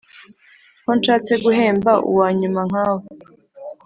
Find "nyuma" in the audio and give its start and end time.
2.39-2.61